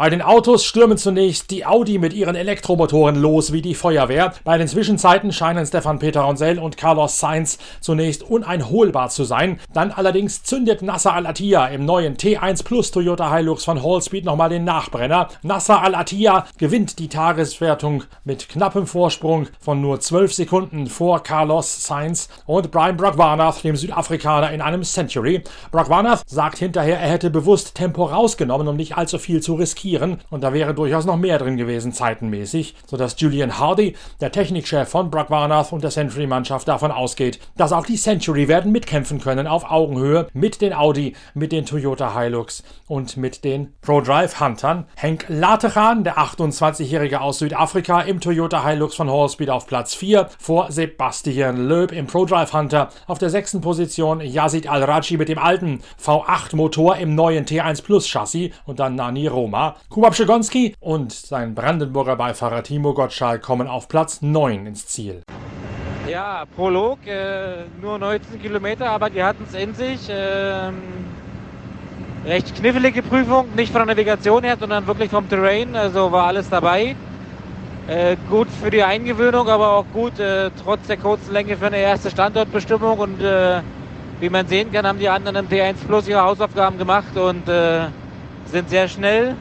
Bei 0.00 0.10
den 0.10 0.22
Autos 0.22 0.64
stürmen 0.64 0.96
zunächst 0.96 1.50
die 1.50 1.66
Audi 1.66 1.98
mit 1.98 2.12
ihren 2.12 2.36
Elektromotoren 2.36 3.16
los 3.16 3.52
wie 3.52 3.62
die 3.62 3.74
Feuerwehr. 3.74 4.32
Bei 4.44 4.56
den 4.56 4.68
Zwischenzeiten 4.68 5.32
scheinen 5.32 5.66
Stefan 5.66 5.98
Peter 5.98 6.20
Ronsell 6.20 6.60
und 6.60 6.76
Carlos 6.76 7.18
Sainz 7.18 7.58
zunächst 7.80 8.22
uneinholbar 8.22 9.08
zu 9.08 9.24
sein. 9.24 9.58
Dann 9.74 9.90
allerdings 9.90 10.44
zündet 10.44 10.82
Nasser 10.82 11.14
Al-Attiyah 11.14 11.66
im 11.66 11.84
neuen 11.84 12.16
T1 12.16 12.62
Plus 12.62 12.92
Toyota 12.92 13.34
Hilux 13.34 13.64
von 13.64 13.82
Hallspeed 13.82 14.24
nochmal 14.24 14.50
den 14.50 14.62
Nachbrenner. 14.62 15.30
Nasser 15.42 15.82
Al-Attiyah 15.82 16.46
gewinnt 16.58 17.00
die 17.00 17.08
Tageswertung 17.08 18.04
mit 18.22 18.48
knappem 18.48 18.86
Vorsprung 18.86 19.48
von 19.58 19.80
nur 19.80 19.98
12 19.98 20.32
Sekunden 20.32 20.86
vor 20.86 21.24
Carlos 21.24 21.84
Sainz 21.84 22.28
und 22.46 22.70
Brian 22.70 22.96
Brockwanath, 22.96 23.64
dem 23.64 23.74
Südafrikaner, 23.74 24.52
in 24.52 24.60
einem 24.60 24.84
Century. 24.84 25.42
Brockwanath 25.72 26.22
sagt 26.24 26.58
hinterher, 26.58 27.00
er 27.00 27.10
hätte 27.10 27.30
bewusst 27.30 27.74
Tempo 27.74 28.04
rausgenommen, 28.04 28.68
um 28.68 28.76
nicht 28.76 28.96
allzu 28.96 29.18
viel 29.18 29.42
zu 29.42 29.54
riskieren 29.54 29.87
riskieren 29.88 30.18
und 30.30 30.42
da 30.42 30.52
wäre 30.52 30.74
durchaus 30.74 31.06
noch 31.06 31.16
mehr 31.16 31.38
drin 31.38 31.56
gewesen 31.56 31.92
zeitenmäßig, 31.92 32.74
sodass 32.86 33.16
Julian 33.18 33.58
Hardy, 33.58 33.94
der 34.20 34.32
Technikchef 34.32 34.88
von 34.88 35.10
Brock 35.10 35.30
Warnath 35.30 35.72
und 35.72 35.82
der 35.82 35.90
Century-Mannschaft 35.90 36.68
davon 36.68 36.90
ausgeht, 36.90 37.38
dass 37.56 37.72
auch 37.72 37.86
die 37.86 37.96
Century 37.96 38.48
werden 38.48 38.72
mitkämpfen 38.72 39.20
können 39.20 39.46
auf 39.46 39.70
Augenhöhe 39.70 40.28
mit 40.32 40.60
den 40.60 40.72
Audi, 40.72 41.14
mit 41.34 41.52
den 41.52 41.66
Toyota 41.66 42.18
Hilux 42.18 42.62
und 42.86 43.16
mit 43.16 43.44
den 43.44 43.74
ProDrive 43.80 44.40
Huntern. 44.40 44.86
Henk 44.96 45.26
Latechan, 45.28 46.04
der 46.04 46.18
28-Jährige 46.18 47.20
aus 47.20 47.38
Südafrika 47.38 48.02
im 48.02 48.20
Toyota 48.20 48.66
Hilux 48.66 48.94
von 48.94 49.10
Hallspeed 49.10 49.50
auf 49.50 49.66
Platz 49.66 49.94
4 49.94 50.28
vor 50.38 50.70
Sebastian 50.70 51.68
Loeb 51.68 51.92
im 51.92 52.06
ProDrive 52.06 52.52
Hunter 52.52 52.88
auf 53.06 53.18
der 53.18 53.30
sechsten 53.30 53.60
Position 53.60 54.20
Yazid 54.20 54.68
Al-Raji 54.68 55.16
mit 55.16 55.28
dem 55.28 55.38
alten 55.38 55.80
V8 56.02 56.56
Motor 56.56 56.96
im 56.96 57.14
neuen 57.14 57.46
T1 57.46 57.82
Plus 57.82 58.06
Chassis 58.08 58.52
und 58.66 58.80
dann 58.80 58.94
Nani 58.94 59.26
Roma. 59.26 59.76
Kuba 59.88 60.10
Pszegonski 60.10 60.74
und 60.80 61.12
sein 61.12 61.54
Brandenburger 61.54 62.16
Beifahrer 62.16 62.62
Timo 62.62 62.94
Gottschalk 62.94 63.42
kommen 63.42 63.66
auf 63.66 63.88
Platz 63.88 64.22
9 64.22 64.66
ins 64.66 64.86
Ziel. 64.86 65.22
Ja, 66.08 66.44
Prolog, 66.56 66.98
äh, 67.06 67.64
nur 67.80 67.98
19 67.98 68.40
Kilometer, 68.40 68.90
aber 68.90 69.10
die 69.10 69.22
hatten 69.22 69.44
es 69.48 69.54
in 69.54 69.74
sich. 69.74 70.00
Ähm, 70.08 70.74
recht 72.24 72.54
knifflige 72.54 73.02
Prüfung, 73.02 73.54
nicht 73.54 73.72
von 73.72 73.80
der 73.86 73.94
Navigation 73.94 74.42
her, 74.42 74.56
sondern 74.58 74.86
wirklich 74.86 75.10
vom 75.10 75.28
Terrain, 75.28 75.76
also 75.76 76.10
war 76.12 76.26
alles 76.26 76.48
dabei. 76.48 76.96
Äh, 77.88 78.16
gut 78.28 78.48
für 78.62 78.70
die 78.70 78.82
Eingewöhnung, 78.82 79.48
aber 79.48 79.72
auch 79.72 79.84
gut 79.92 80.18
äh, 80.18 80.50
trotz 80.62 80.86
der 80.86 80.98
kurzen 80.98 81.32
Länge 81.32 81.56
für 81.56 81.66
eine 81.66 81.78
erste 81.78 82.10
Standortbestimmung 82.10 82.98
und 82.98 83.22
äh, 83.22 83.60
wie 84.20 84.28
man 84.28 84.46
sehen 84.46 84.72
kann, 84.72 84.86
haben 84.86 84.98
die 84.98 85.08
anderen 85.08 85.36
im 85.36 85.48
T1 85.48 85.76
Plus 85.86 86.08
ihre 86.08 86.22
Hausaufgaben 86.22 86.76
gemacht 86.76 87.16
und 87.16 87.48
äh, 87.48 87.86
sind 88.46 88.68
sehr 88.68 88.88
schnell. 88.88 89.36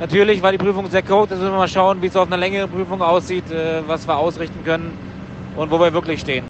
Natürlich 0.00 0.42
war 0.42 0.50
die 0.50 0.58
Prüfung 0.58 0.90
sehr 0.90 1.02
kurz, 1.02 1.30
jetzt 1.30 1.38
müssen 1.38 1.52
wir 1.52 1.58
mal 1.58 1.68
schauen, 1.68 2.02
wie 2.02 2.06
es 2.06 2.16
auf 2.16 2.26
einer 2.26 2.36
längeren 2.36 2.68
Prüfung 2.68 3.00
aussieht, 3.00 3.48
äh, 3.52 3.80
was 3.86 4.08
wir 4.08 4.16
ausrichten 4.16 4.64
können 4.64 4.98
und 5.56 5.70
wo 5.70 5.78
wir 5.78 5.92
wirklich 5.92 6.20
stehen. 6.20 6.44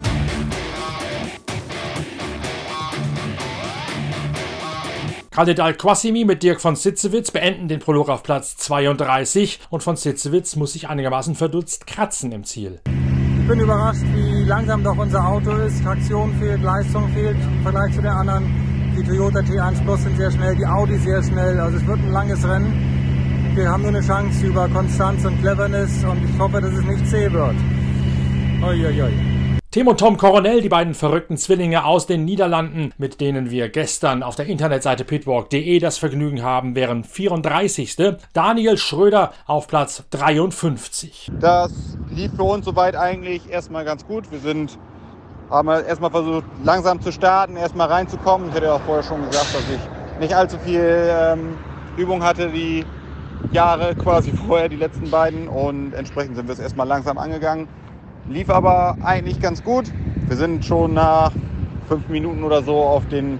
Khalid 5.30 5.60
Al-Quasimi 5.60 6.24
mit 6.24 6.42
Dirk 6.42 6.60
von 6.60 6.74
Sitzewitz 6.76 7.32
beenden 7.32 7.68
den 7.68 7.80
Prolog 7.80 8.08
auf 8.08 8.22
Platz 8.22 8.56
32 8.56 9.60
und 9.68 9.82
von 9.82 9.96
Sitzewitz 9.96 10.56
muss 10.56 10.72
sich 10.72 10.88
einigermaßen 10.88 11.34
verdutzt 11.34 11.86
kratzen 11.86 12.32
im 12.32 12.44
Ziel. 12.44 12.80
Ich 12.86 13.48
bin 13.48 13.60
überrascht, 13.60 14.04
wie 14.14 14.44
langsam 14.44 14.82
doch 14.82 14.96
unser 14.96 15.26
Auto 15.26 15.50
ist. 15.50 15.82
Traktion 15.82 16.34
fehlt, 16.40 16.62
Leistung 16.62 17.08
fehlt 17.12 17.36
im 17.36 17.62
Vergleich 17.62 17.94
zu 17.94 18.00
den 18.00 18.10
anderen. 18.10 18.94
Die 18.96 19.02
Toyota 19.02 19.40
T1 19.40 19.84
Plus 19.84 20.02
sind 20.02 20.16
sehr 20.16 20.30
schnell, 20.30 20.56
die 20.56 20.64
Audi 20.64 20.96
sehr 20.98 21.22
schnell. 21.22 21.60
Also 21.60 21.76
es 21.76 21.86
wird 21.86 21.98
ein 21.98 22.12
langes 22.12 22.48
Rennen 22.48 22.93
wir 23.56 23.70
haben 23.70 23.82
nur 23.82 23.90
eine 23.90 24.00
Chance 24.00 24.46
über 24.46 24.68
Konstanz 24.68 25.24
und 25.24 25.40
Cleverness 25.40 26.04
und 26.04 26.24
ich 26.24 26.38
hoffe, 26.38 26.60
dass 26.60 26.72
es 26.72 26.84
nicht 26.84 27.06
zäh 27.06 27.30
wird. 27.30 27.54
Oi. 28.64 29.12
Tim 29.70 29.86
und 29.86 30.00
Tom 30.00 30.16
Coronel, 30.16 30.60
die 30.60 30.68
beiden 30.68 30.94
verrückten 30.94 31.36
Zwillinge 31.36 31.84
aus 31.84 32.06
den 32.06 32.24
Niederlanden, 32.24 32.92
mit 32.98 33.20
denen 33.20 33.50
wir 33.50 33.68
gestern 33.68 34.24
auf 34.24 34.34
der 34.34 34.46
Internetseite 34.46 35.04
pitwalk.de 35.04 35.78
das 35.78 35.98
Vergnügen 35.98 36.42
haben, 36.42 36.74
wären 36.74 37.04
34. 37.04 37.96
Daniel 38.32 38.76
Schröder 38.76 39.32
auf 39.46 39.68
Platz 39.68 40.02
53. 40.10 41.30
Das 41.38 41.72
lief 42.10 42.32
für 42.34 42.44
uns 42.44 42.64
soweit 42.64 42.96
eigentlich 42.96 43.48
erstmal 43.50 43.84
ganz 43.84 44.04
gut. 44.04 44.30
Wir 44.32 44.40
sind, 44.40 44.78
haben 45.48 45.68
erstmal 45.68 46.10
versucht, 46.10 46.44
langsam 46.64 47.00
zu 47.00 47.12
starten, 47.12 47.56
erstmal 47.56 47.88
reinzukommen. 47.88 48.48
Ich 48.48 48.54
hatte 48.54 48.66
ja 48.66 48.74
auch 48.74 48.82
vorher 48.82 49.04
schon 49.04 49.24
gesagt, 49.26 49.54
dass 49.54 49.62
ich 49.72 50.20
nicht 50.20 50.34
allzu 50.34 50.58
viel 50.58 51.08
ähm, 51.08 51.56
Übung 51.96 52.22
hatte, 52.24 52.48
die 52.48 52.84
Jahre 53.52 53.94
quasi 53.94 54.32
vorher, 54.46 54.68
die 54.68 54.76
letzten 54.76 55.10
beiden. 55.10 55.48
Und 55.48 55.94
entsprechend 55.94 56.36
sind 56.36 56.48
wir 56.48 56.52
es 56.52 56.58
erstmal 56.58 56.86
langsam 56.86 57.18
angegangen. 57.18 57.68
Lief 58.28 58.50
aber 58.50 58.96
eigentlich 59.02 59.40
ganz 59.40 59.62
gut. 59.62 59.86
Wir 60.28 60.36
sind 60.36 60.64
schon 60.64 60.94
nach 60.94 61.32
fünf 61.88 62.08
Minuten 62.08 62.42
oder 62.42 62.62
so 62.62 62.76
auf 62.76 63.06
den 63.08 63.38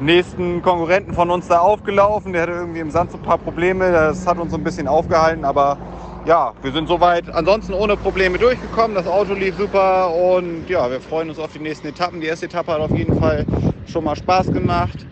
nächsten 0.00 0.62
Konkurrenten 0.62 1.14
von 1.14 1.30
uns 1.30 1.48
da 1.48 1.58
aufgelaufen. 1.58 2.32
Der 2.32 2.42
hatte 2.42 2.52
irgendwie 2.52 2.80
im 2.80 2.90
Sand 2.90 3.10
so 3.10 3.18
ein 3.18 3.22
paar 3.22 3.38
Probleme. 3.38 3.92
Das 3.92 4.26
hat 4.26 4.38
uns 4.38 4.52
so 4.52 4.58
ein 4.58 4.64
bisschen 4.64 4.88
aufgehalten. 4.88 5.44
Aber 5.44 5.78
ja, 6.26 6.52
wir 6.62 6.72
sind 6.72 6.88
soweit 6.88 7.32
ansonsten 7.32 7.74
ohne 7.74 7.96
Probleme 7.96 8.38
durchgekommen. 8.38 8.94
Das 8.94 9.06
Auto 9.06 9.34
lief 9.34 9.56
super 9.56 10.12
und 10.14 10.68
ja, 10.68 10.90
wir 10.90 11.00
freuen 11.00 11.28
uns 11.28 11.38
auf 11.38 11.52
die 11.52 11.60
nächsten 11.60 11.86
Etappen. 11.86 12.20
Die 12.20 12.26
erste 12.26 12.46
Etappe 12.46 12.72
hat 12.72 12.80
auf 12.80 12.96
jeden 12.96 13.18
Fall 13.18 13.44
schon 13.86 14.04
mal 14.04 14.16
Spaß 14.16 14.52
gemacht 14.52 15.06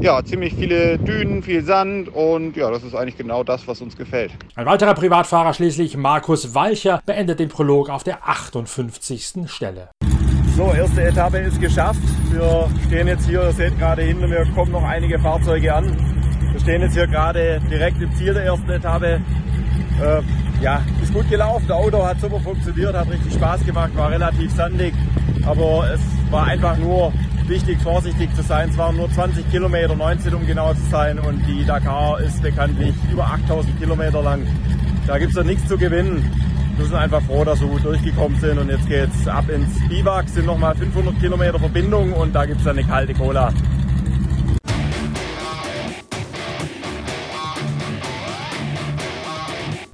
ja, 0.00 0.24
ziemlich 0.24 0.54
viele 0.54 0.98
Dünen, 0.98 1.42
viel 1.42 1.62
Sand 1.62 2.08
und 2.08 2.56
ja, 2.56 2.70
das 2.70 2.82
ist 2.82 2.94
eigentlich 2.94 3.16
genau 3.16 3.44
das, 3.44 3.66
was 3.66 3.80
uns 3.80 3.96
gefällt. 3.96 4.32
Ein 4.54 4.66
weiterer 4.66 4.94
Privatfahrer 4.94 5.54
schließlich, 5.54 5.96
Markus 5.96 6.54
Walcher, 6.54 7.00
beendet 7.06 7.40
den 7.40 7.48
Prolog 7.48 7.90
auf 7.90 8.04
der 8.04 8.28
58. 8.28 9.34
Stelle. 9.46 9.90
So, 10.56 10.72
erste 10.72 11.02
Etappe 11.02 11.38
ist 11.38 11.60
geschafft. 11.60 12.00
Wir 12.30 12.68
stehen 12.86 13.08
jetzt 13.08 13.26
hier, 13.26 13.42
ihr 13.42 13.52
seht 13.52 13.78
gerade 13.78 14.02
hinter 14.02 14.28
mir 14.28 14.46
kommen 14.54 14.72
noch 14.72 14.84
einige 14.84 15.18
Fahrzeuge 15.18 15.74
an. 15.74 15.96
Wir 16.52 16.60
stehen 16.60 16.82
jetzt 16.82 16.94
hier 16.94 17.08
gerade 17.08 17.60
direkt 17.70 18.00
im 18.00 18.14
Ziel 18.14 18.34
der 18.34 18.44
ersten 18.44 18.70
Etappe. 18.70 19.20
Äh, 20.00 20.22
ja, 20.62 20.82
ist 21.02 21.12
gut 21.12 21.28
gelaufen. 21.28 21.64
Das 21.66 21.76
Auto 21.76 22.04
hat 22.04 22.20
super 22.20 22.38
funktioniert, 22.40 22.94
hat 22.94 23.10
richtig 23.10 23.34
Spaß 23.34 23.66
gemacht, 23.66 23.96
war 23.96 24.10
relativ 24.10 24.52
sandig. 24.54 24.94
Aber 25.44 25.90
es 25.92 26.00
war 26.30 26.46
einfach 26.46 26.76
nur 26.76 27.12
wichtig, 27.48 27.78
vorsichtig 27.82 28.34
zu 28.34 28.42
sein. 28.42 28.70
Es 28.70 28.78
waren 28.78 28.96
nur 28.96 29.10
20 29.10 29.50
Kilometer, 29.50 29.94
19 29.94 30.34
um 30.34 30.46
genau 30.46 30.72
zu 30.74 30.82
sein. 30.90 31.18
Und 31.18 31.46
die 31.46 31.64
Dakar 31.64 32.20
ist 32.20 32.42
bekanntlich 32.42 32.94
über 33.10 33.26
8000 33.26 33.78
Kilometer 33.78 34.22
lang. 34.22 34.46
Da 35.06 35.18
gibt 35.18 35.30
es 35.30 35.36
ja 35.36 35.44
nichts 35.44 35.68
zu 35.68 35.76
gewinnen. 35.76 36.30
Wir 36.76 36.86
sind 36.86 36.96
einfach 36.96 37.22
froh, 37.22 37.44
dass 37.44 37.60
wir 37.60 37.68
gut 37.68 37.84
durchgekommen 37.84 38.38
sind. 38.40 38.58
Und 38.58 38.68
jetzt 38.68 38.88
geht 38.88 39.08
es 39.14 39.28
ab 39.28 39.48
ins 39.48 39.78
Biwak, 39.88 40.28
sind 40.28 40.46
nochmal 40.46 40.74
500 40.74 41.20
Kilometer 41.20 41.58
Verbindung 41.58 42.12
und 42.12 42.34
da 42.34 42.46
gibt 42.46 42.58
es 42.58 42.64
dann 42.64 42.78
eine 42.78 42.86
kalte 42.86 43.14
Cola. 43.14 43.52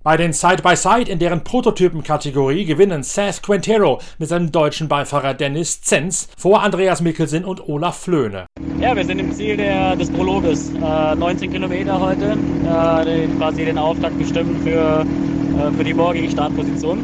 Bei 0.02 0.16
den 0.16 0.32
Side-by-Side 0.32 1.04
-Side 1.04 1.08
in 1.10 1.18
deren 1.18 1.44
Prototypen-Kategorie 1.44 2.64
gewinnen 2.64 3.02
Seth 3.02 3.42
Quintero 3.42 4.00
mit 4.18 4.30
seinem 4.30 4.50
deutschen 4.50 4.88
Beifahrer 4.88 5.34
Dennis 5.34 5.82
Zenz 5.82 6.30
vor 6.38 6.62
Andreas 6.62 7.02
Mikkelsen 7.02 7.44
und 7.44 7.68
Olaf 7.68 7.98
Flöhne. 7.98 8.46
Ja, 8.80 8.96
wir 8.96 9.04
sind 9.04 9.18
im 9.18 9.30
Ziel 9.30 9.58
der, 9.58 9.96
des 9.96 10.10
Prologes. 10.10 10.70
Äh, 10.70 11.14
19 11.16 11.52
Kilometer 11.52 12.00
heute, 12.00 12.30
äh, 12.32 13.26
quasi 13.36 13.66
den 13.66 13.76
Auftakt 13.76 14.18
bestimmt 14.18 14.62
für, 14.62 15.04
äh, 15.04 15.70
für 15.76 15.84
die 15.84 15.92
morgige 15.92 16.30
Startposition. 16.30 16.98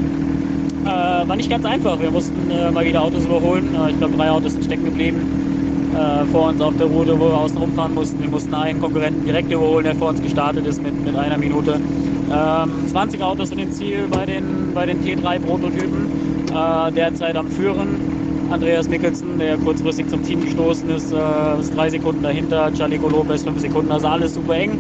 Äh, 0.87 0.89
war 1.29 1.37
nicht 1.37 1.51
ganz 1.51 1.67
einfach. 1.67 2.01
Wir 2.01 2.11
mussten 2.11 2.51
äh, 2.51 2.71
mal 2.71 2.87
wieder 2.87 3.03
Autos 3.03 3.27
überholen. 3.27 3.75
Äh, 3.75 3.91
ich 3.91 3.99
glaube, 3.99 4.17
drei 4.17 4.31
Autos 4.31 4.53
sind 4.53 4.65
stecken 4.65 4.87
geblieben 4.87 5.43
vor 6.31 6.49
uns 6.49 6.61
auf 6.61 6.77
der 6.77 6.89
Route, 6.89 7.19
wo 7.19 7.29
wir 7.29 7.39
außen 7.39 7.57
rumfahren 7.57 7.95
mussten. 7.95 8.21
Wir 8.21 8.29
mussten 8.29 8.53
einen 8.53 8.83
Konkurrenten 8.83 9.25
direkt 9.25 9.51
überholen, 9.51 9.85
der 9.85 9.95
vor 9.95 10.11
uns 10.11 10.21
gestartet 10.21 10.67
ist 10.67 10.83
mit, 10.83 10.95
mit 11.07 11.17
einer 11.17 11.39
Minute. 11.39 11.81
Ähm, 12.33 12.89
20 12.89 13.23
Autos 13.23 13.51
sind 13.51 13.61
im 13.61 13.71
Ziel 13.73 14.07
bei 14.11 14.27
den, 14.27 14.73
bei 14.75 14.87
den 14.87 15.01
T3-Prototypen, 15.03 16.09
äh, 16.51 16.93
derzeit 16.93 17.37
am 17.37 17.49
Führen. 17.49 18.17
Andreas 18.51 18.89
Mikkelsen, 18.89 19.39
der 19.39 19.57
kurzfristig 19.59 20.09
zum 20.09 20.23
Team 20.23 20.41
gestoßen 20.43 20.89
ist, 20.91 21.13
äh, 21.13 21.61
ist 21.61 21.75
drei 21.75 21.91
Sekunden 21.91 22.23
dahinter. 22.23 22.71
Chalico 22.77 23.09
Lopez 23.09 23.43
fünf 23.43 23.61
Sekunden, 23.61 23.91
also 23.91 24.07
alles 24.07 24.35
super 24.35 24.55
eng. 24.55 24.79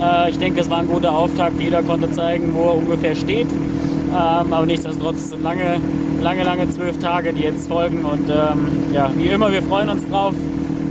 Äh, 0.00 0.30
ich 0.30 0.38
denke, 0.38 0.60
es 0.60 0.70
war 0.70 0.78
ein 0.78 0.88
guter 0.88 1.12
Auftakt. 1.12 1.58
Jeder 1.60 1.82
konnte 1.82 2.10
zeigen, 2.12 2.54
wo 2.54 2.64
er 2.64 2.76
ungefähr 2.76 3.14
steht. 3.14 3.48
Ähm, 3.50 4.52
aber 4.52 4.66
nichtsdestotrotz 4.66 5.30
sind 5.30 5.42
lange, 5.42 5.80
lange, 6.22 6.44
lange 6.44 6.68
zwölf 6.70 6.98
Tage, 6.98 7.32
die 7.32 7.42
jetzt 7.42 7.68
folgen. 7.68 8.04
Und 8.04 8.28
ähm, 8.28 8.92
ja, 8.92 9.10
wie 9.16 9.26
immer, 9.26 9.50
wir 9.50 9.62
freuen 9.62 9.88
uns 9.88 10.06
drauf. 10.08 10.34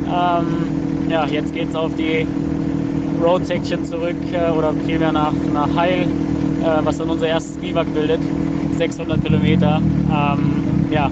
Ähm, 0.05 1.09
ja, 1.09 1.25
jetzt 1.25 1.53
geht 1.53 1.69
es 1.69 1.75
auf 1.75 1.91
die 1.95 2.27
Road 3.25 3.47
Section 3.47 3.83
zurück 3.83 4.15
äh, 4.31 4.51
oder 4.51 4.71
vielmehr 4.85 5.11
nach, 5.11 5.33
nach 5.51 5.75
Heil, 5.75 6.03
äh, 6.61 6.85
was 6.85 6.99
dann 6.99 7.09
unser 7.09 7.27
erstes 7.27 7.57
Biwak 7.57 7.91
bildet. 7.91 8.19
600 8.77 9.23
Kilometer. 9.23 9.81
Ähm, 9.81 10.85
ja, 10.91 11.09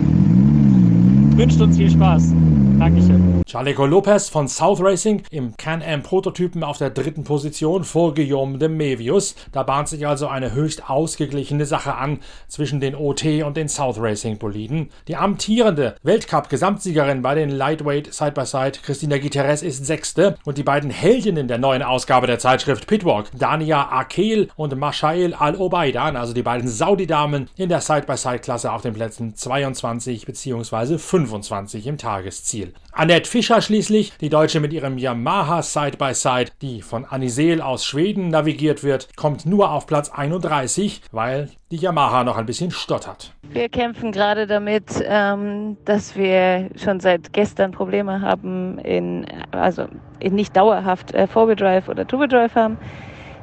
wünscht 1.35 1.59
uns 1.59 1.75
viel 1.75 1.89
Spaß. 1.89 2.33
Dankeschön. 2.83 3.43
Chaleco 3.49 3.85
Lopez 3.85 4.29
von 4.29 4.47
South 4.47 4.81
Racing 4.81 5.23
im 5.29 5.55
Can-Am 5.55 6.01
Prototypen 6.03 6.63
auf 6.63 6.79
der 6.79 6.89
dritten 6.89 7.23
Position 7.23 7.83
vor 7.83 8.13
Guillaume 8.13 8.57
de 8.57 8.67
Mevius. 8.67 9.35
Da 9.51 9.63
bahnt 9.63 9.87
sich 9.87 10.05
also 10.07 10.27
eine 10.27 10.53
höchst 10.53 10.89
ausgeglichene 10.89 11.65
Sache 11.65 11.95
an 11.95 12.19
zwischen 12.47 12.79
den 12.79 12.95
OT 12.95 13.43
und 13.45 13.55
den 13.55 13.69
South 13.69 13.99
Racing 13.99 14.37
Boliden. 14.37 14.89
Die 15.07 15.15
amtierende 15.15 15.95
Weltcup-Gesamtsiegerin 16.03 17.21
bei 17.21 17.35
den 17.35 17.51
Lightweight 17.51 18.13
Side-by-Side, 18.13 18.79
Christina 18.83 19.17
Guterres, 19.17 19.61
ist 19.61 19.85
sechste 19.85 20.35
und 20.43 20.57
die 20.57 20.63
beiden 20.63 20.89
Heldinnen 20.89 21.47
der 21.47 21.59
neuen 21.59 21.83
Ausgabe 21.83 22.27
der 22.27 22.39
Zeitschrift 22.39 22.87
Pitwalk, 22.87 23.27
Dania 23.37 23.91
Akel 23.91 24.49
und 24.57 24.75
Mashail 24.75 25.33
Al-Obaidan, 25.33 26.17
also 26.17 26.33
die 26.33 26.43
beiden 26.43 26.67
Saudi-Damen 26.67 27.49
in 27.55 27.69
der 27.69 27.79
Side-by-Side-Klasse 27.79 28.73
auf 28.73 28.81
den 28.81 28.93
Plätzen 28.93 29.35
22 29.35 30.25
bzw. 30.25 30.97
25 30.97 31.87
im 31.87 31.97
Tagesziel. 31.97 32.72
Annette 32.91 33.27
Fischer 33.27 33.61
schließlich, 33.61 34.13
die 34.21 34.29
Deutsche 34.29 34.59
mit 34.59 34.71
ihrem 34.71 34.97
Yamaha 34.99 35.63
Side-by-Side, 35.63 36.31
-Side, 36.31 36.51
die 36.61 36.81
von 36.81 37.05
Aniseel 37.05 37.59
aus 37.61 37.85
Schweden 37.85 38.27
navigiert 38.27 38.83
wird, 38.83 39.15
kommt 39.15 39.47
nur 39.47 39.71
auf 39.71 39.87
Platz 39.87 40.11
31, 40.11 41.01
weil 41.11 41.49
die 41.71 41.77
Yamaha 41.77 42.23
noch 42.23 42.37
ein 42.37 42.45
bisschen 42.45 42.69
stottert. 42.69 43.33
Wir 43.49 43.69
kämpfen 43.69 44.11
gerade 44.11 44.45
damit, 44.45 45.03
ähm, 45.05 45.77
dass 45.85 46.15
wir 46.15 46.69
schon 46.75 46.99
seit 46.99 47.33
gestern 47.33 47.71
Probleme 47.71 48.21
haben, 48.21 48.77
in, 48.79 49.25
also 49.51 49.87
in 50.19 50.35
nicht 50.35 50.55
dauerhaft 50.55 51.13
äh, 51.15 51.25
Four-Wheel-Drive 51.25 51.89
oder 51.89 52.05
Two-Wheel-Drive 52.05 52.53
haben. 52.53 52.77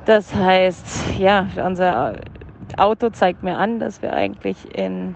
Das 0.04 0.34
heißt, 0.34 1.18
ja, 1.18 1.48
unser 1.64 2.20
Auto 2.76 3.10
zeigt 3.10 3.42
mir 3.42 3.56
an, 3.56 3.80
dass 3.80 4.00
wir 4.00 4.12
eigentlich 4.12 4.56
in 4.76 5.14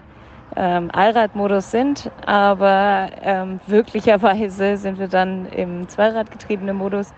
ähm, 0.55 0.89
Allradmodus 0.91 1.71
sind, 1.71 2.09
aber 2.25 3.09
ähm, 3.21 3.59
wirklicherweise 3.67 4.77
sind 4.77 4.99
wir 4.99 5.07
dann 5.07 5.47
im 5.47 5.87
Zweiradgetriebenen 5.87 6.77
Modus. 6.77 7.13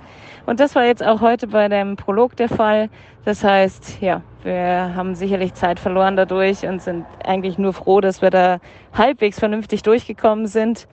Und 0.45 0.59
das 0.59 0.75
war 0.75 0.85
jetzt 0.85 1.03
auch 1.03 1.21
heute 1.21 1.47
bei 1.47 1.67
dem 1.67 1.97
Prolog 1.97 2.35
der 2.35 2.49
Fall. 2.49 2.89
Das 3.25 3.43
heißt, 3.43 4.01
ja, 4.01 4.21
wir 4.43 4.93
haben 4.95 5.13
sicherlich 5.13 5.53
Zeit 5.53 5.79
verloren 5.79 6.15
dadurch 6.15 6.65
und 6.65 6.81
sind 6.81 7.05
eigentlich 7.25 7.57
nur 7.57 7.73
froh, 7.73 7.99
dass 7.99 8.21
wir 8.21 8.29
da 8.29 8.59
halbwegs 8.93 9.39
vernünftig 9.39 9.83
durchgekommen 9.83 10.47
sind, 10.47 10.87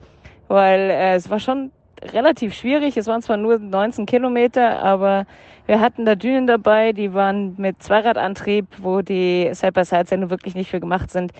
weil 0.49 0.89
äh, 0.89 1.15
es 1.15 1.29
war 1.29 1.39
schon 1.39 1.71
relativ 2.13 2.53
schwierig. 2.53 2.97
Es 2.97 3.07
waren 3.07 3.21
zwar 3.21 3.37
nur 3.37 3.57
19 3.57 4.05
Kilometer, 4.05 4.83
aber 4.83 5.25
wir 5.65 5.79
hatten 5.79 6.05
da 6.05 6.15
Dünen 6.15 6.45
dabei, 6.45 6.91
die 6.91 7.13
waren 7.13 7.55
mit 7.57 7.81
Zweiradantrieb, 7.81 8.67
wo 8.79 9.01
die 9.01 9.49
Side-by-Side-Sende 9.53 10.29
wirklich 10.29 10.53
nicht 10.53 10.69
für 10.69 10.81
gemacht 10.81 11.09
sind 11.09 11.31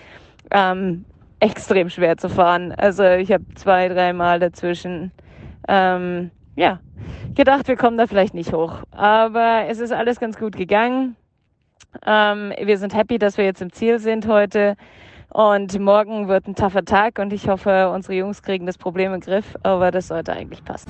ähm, 0.51 1.05
extrem 1.39 1.89
schwer 1.89 2.17
zu 2.17 2.29
fahren. 2.29 2.71
Also 2.71 3.03
ich 3.03 3.31
habe 3.31 3.43
zwei, 3.55 3.89
dreimal 3.89 4.39
dazwischen 4.39 5.11
ähm, 5.67 6.31
ja, 6.55 6.79
gedacht, 7.35 7.67
wir 7.67 7.75
kommen 7.75 7.97
da 7.97 8.07
vielleicht 8.07 8.33
nicht 8.33 8.53
hoch. 8.53 8.83
Aber 8.91 9.65
es 9.67 9.79
ist 9.79 9.91
alles 9.91 10.19
ganz 10.19 10.37
gut 10.37 10.55
gegangen. 10.55 11.15
Ähm, 12.05 12.53
wir 12.61 12.77
sind 12.77 12.95
happy, 12.95 13.17
dass 13.17 13.37
wir 13.37 13.45
jetzt 13.45 13.61
im 13.61 13.71
Ziel 13.71 13.99
sind 13.99 14.27
heute. 14.27 14.75
Und 15.29 15.77
morgen 15.79 16.29
wird 16.29 16.47
ein 16.47 16.55
taffer 16.55 16.85
Tag 16.85 17.19
und 17.19 17.33
ich 17.33 17.49
hoffe, 17.49 17.89
unsere 17.89 18.13
Jungs 18.13 18.41
kriegen 18.41 18.65
das 18.65 18.77
Problem 18.77 19.13
im 19.13 19.19
Griff, 19.19 19.57
aber 19.63 19.91
das 19.91 20.07
sollte 20.07 20.31
eigentlich 20.31 20.63
passen. 20.63 20.89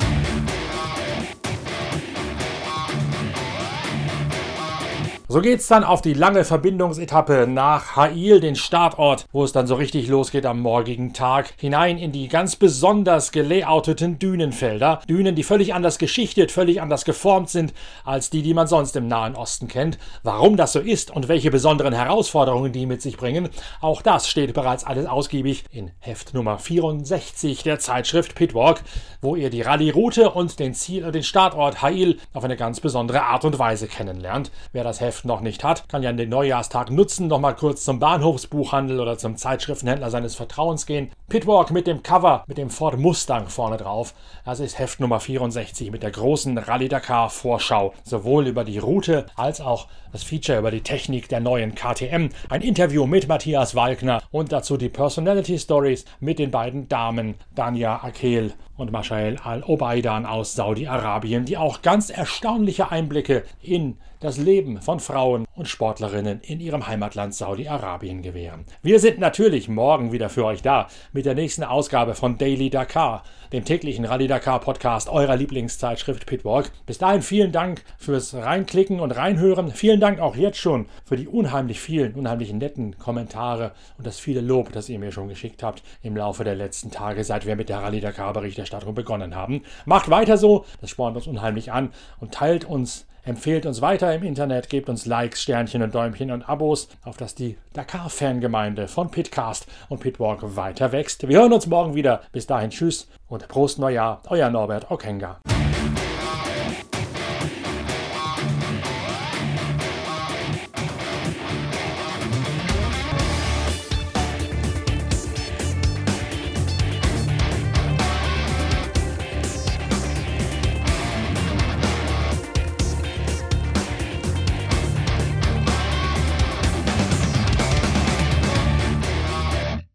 So 5.35 5.41
geht's 5.41 5.67
dann 5.67 5.83
auf 5.83 6.01
die 6.01 6.13
lange 6.13 6.45
Verbindungsetappe 6.45 7.45
nach 7.45 7.97
Hail, 7.97 8.39
den 8.39 8.55
Startort, 8.55 9.25
wo 9.33 9.43
es 9.43 9.51
dann 9.51 9.67
so 9.67 9.75
richtig 9.75 10.07
losgeht 10.07 10.45
am 10.45 10.61
morgigen 10.61 11.11
Tag, 11.11 11.55
hinein 11.57 11.97
in 11.97 12.13
die 12.13 12.29
ganz 12.29 12.55
besonders 12.55 13.33
gelayouteten 13.33 14.17
Dünenfelder. 14.17 15.01
Dünen, 15.09 15.35
die 15.35 15.43
völlig 15.43 15.73
anders 15.73 15.97
geschichtet, 15.97 16.53
völlig 16.53 16.81
anders 16.81 17.03
geformt 17.03 17.49
sind 17.49 17.73
als 18.05 18.29
die, 18.29 18.43
die 18.43 18.53
man 18.53 18.67
sonst 18.67 18.95
im 18.95 19.09
Nahen 19.09 19.35
Osten 19.35 19.67
kennt. 19.67 19.97
Warum 20.23 20.55
das 20.55 20.71
so 20.71 20.79
ist 20.79 21.11
und 21.11 21.27
welche 21.27 21.51
besonderen 21.51 21.91
Herausforderungen 21.91 22.71
die 22.71 22.85
mit 22.85 23.01
sich 23.01 23.17
bringen, 23.17 23.49
auch 23.81 24.01
das 24.01 24.29
steht 24.29 24.53
bereits 24.53 24.85
alles 24.85 25.05
ausgiebig 25.05 25.65
in 25.69 25.91
Heft 25.99 26.33
Nummer 26.33 26.59
64 26.59 27.61
der 27.61 27.79
Zeitschrift 27.79 28.35
Pitwalk, 28.35 28.83
wo 29.19 29.35
ihr 29.35 29.49
die 29.49 29.63
Rallye-Route 29.63 30.29
und 30.29 30.59
den 30.59 30.73
Ziel 30.73 31.03
und 31.03 31.13
den 31.13 31.23
Startort 31.23 31.81
Hail 31.81 32.19
auf 32.31 32.45
eine 32.45 32.55
ganz 32.55 32.79
besondere 32.79 33.23
Art 33.23 33.43
und 33.43 33.59
Weise 33.59 33.89
kennenlernt. 33.89 34.49
Wer 34.71 34.85
das 34.85 35.01
Heft 35.01 35.24
noch 35.25 35.41
nicht 35.41 35.63
hat, 35.63 35.89
kann 35.89 36.03
ja 36.03 36.11
den 36.13 36.29
Neujahrstag 36.29 36.91
nutzen, 36.91 37.27
noch 37.27 37.39
mal 37.39 37.53
kurz 37.53 37.83
zum 37.83 37.99
Bahnhofsbuchhandel 37.99 38.99
oder 38.99 39.17
zum 39.17 39.37
Zeitschriftenhändler 39.37 40.09
seines 40.09 40.35
Vertrauens 40.35 40.85
gehen. 40.85 41.11
Pitwalk 41.27 41.71
mit 41.71 41.87
dem 41.87 42.03
Cover, 42.03 42.43
mit 42.47 42.57
dem 42.57 42.69
Ford 42.69 42.97
Mustang 42.97 43.49
vorne 43.49 43.77
drauf. 43.77 44.13
Das 44.45 44.59
ist 44.59 44.79
Heft 44.79 44.99
Nummer 44.99 45.19
64 45.19 45.91
mit 45.91 46.03
der 46.03 46.11
großen 46.11 46.57
Rallye 46.57 46.87
Dakar 46.87 47.29
Vorschau, 47.29 47.93
sowohl 48.03 48.47
über 48.47 48.63
die 48.63 48.77
Route 48.77 49.25
als 49.35 49.61
auch 49.61 49.87
das 50.11 50.23
Feature 50.23 50.59
über 50.59 50.71
die 50.71 50.81
Technik 50.81 51.27
der 51.27 51.41
neuen 51.41 51.75
KTM, 51.75 52.29
ein 52.49 52.61
Interview 52.61 53.05
mit 53.05 53.27
Matthias 53.27 53.75
Walkner 53.75 54.21
und 54.31 54.51
dazu 54.51 54.77
die 54.77 54.89
Personality 54.89 55.59
Stories 55.59 56.05
mit 56.19 56.39
den 56.39 56.51
beiden 56.51 56.87
Damen 56.87 57.35
Dania 57.53 58.01
Akel 58.01 58.53
und 58.77 58.91
Mashael 58.91 59.37
Al-Obaidan 59.43 60.25
aus 60.25 60.55
Saudi-Arabien, 60.55 61.45
die 61.45 61.57
auch 61.57 61.81
ganz 61.81 62.09
erstaunliche 62.09 62.91
Einblicke 62.91 63.43
in 63.61 63.97
das 64.19 64.37
Leben 64.37 64.81
von 64.81 64.99
Frauen 64.99 65.45
und 65.55 65.67
Sportlerinnen 65.67 66.41
in 66.41 66.59
ihrem 66.59 66.87
Heimatland 66.87 67.35
Saudi-Arabien 67.35 68.21
gewähren. 68.21 68.65
Wir 68.81 68.99
sind 68.99 69.19
natürlich 69.19 69.67
morgen 69.67 70.11
wieder 70.11 70.29
für 70.29 70.45
euch 70.45 70.61
da 70.61 70.87
mit 71.13 71.25
der 71.25 71.35
nächsten 71.35 71.63
Ausgabe 71.63 72.15
von 72.15 72.37
Daily 72.37 72.69
Dakar, 72.69 73.23
dem 73.53 73.65
täglichen 73.65 74.03
Rallye 74.03 74.27
Dakar 74.27 74.61
Podcast 74.61 75.09
eurer 75.09 75.35
Lieblingszeitschrift 75.35 76.25
Pitwalk. 76.25 76.71
Bis 76.85 76.97
dahin 76.97 77.21
vielen 77.21 77.51
Dank 77.51 77.83
fürs 77.97 78.33
Reinklicken 78.33 78.99
und 78.99 79.11
Reinhören. 79.11 79.71
Vielen 79.71 79.99
Dank 79.99 80.19
auch 80.19 80.35
jetzt 80.35 80.57
schon 80.57 80.87
für 81.03 81.17
die 81.17 81.27
unheimlich 81.27 81.79
vielen, 81.79 82.15
unheimlich 82.15 82.51
netten 82.51 82.97
Kommentare 82.97 83.73
und 83.97 84.07
das 84.07 84.19
viele 84.19 84.41
Lob, 84.41 84.71
das 84.71 84.89
ihr 84.89 84.97
mir 84.97 85.11
schon 85.11 85.29
geschickt 85.29 85.61
habt 85.61 85.83
im 86.01 86.17
Laufe 86.17 86.43
der 86.43 86.55
letzten 86.55 86.89
Tage, 86.89 87.23
seit 87.23 87.45
wir 87.45 87.55
mit 87.55 87.69
der 87.69 87.83
Rallye 87.83 88.01
Dakar 88.01 88.33
Berichterstattung 88.33 88.64
begonnen 88.93 89.35
haben. 89.35 89.63
Macht 89.85 90.09
weiter 90.09 90.37
so, 90.37 90.65
das 90.81 90.89
spornt 90.89 91.15
uns 91.15 91.27
unheimlich 91.27 91.71
an 91.71 91.91
und 92.19 92.33
teilt 92.33 92.65
uns 92.65 93.05
Empfehlt 93.25 93.65
uns 93.65 93.81
weiter 93.81 94.13
im 94.13 94.21
Internet, 94.21 94.69
gebt 94.69 94.87
uns 94.87 95.07
Likes, 95.07 95.41
Sternchen 95.41 95.81
und 95.81 95.95
Däumchen 95.95 96.29
und 96.29 96.47
Abos, 96.47 96.87
auf 97.03 97.17
dass 97.17 97.33
die 97.33 97.57
Dakar-Fangemeinde 97.73 98.87
von 98.87 99.09
Pitcast 99.09 99.65
und 99.89 99.99
Pitwalk 99.99 100.55
weiter 100.55 100.91
wächst. 100.91 101.27
Wir 101.27 101.39
hören 101.39 101.51
uns 101.51 101.65
morgen 101.65 101.95
wieder. 101.95 102.21
Bis 102.31 102.45
dahin, 102.45 102.69
tschüss 102.69 103.09
und 103.27 103.47
Prost 103.47 103.79
Neujahr, 103.79 104.21
euer 104.29 104.51
Norbert 104.51 104.91
Okenga. 104.91 105.39